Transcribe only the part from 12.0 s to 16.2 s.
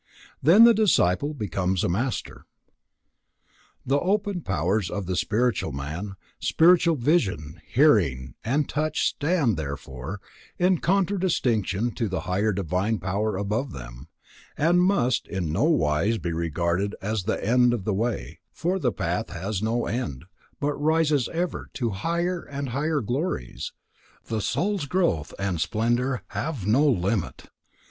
the higher divine power above them, and must in no wise